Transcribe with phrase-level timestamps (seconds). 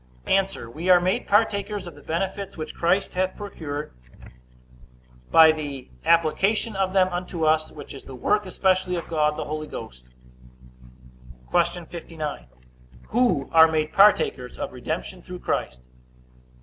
[0.25, 0.47] A.
[0.65, 3.93] We are made partakers of the benefits which Christ hath procured,
[5.29, 9.45] by the application of them unto us, which is the work especially of God the
[9.45, 10.05] Holy Ghost.
[11.51, 11.85] Q.
[11.85, 12.47] 59.
[13.09, 15.79] Who are made partakers of redemption through Christ?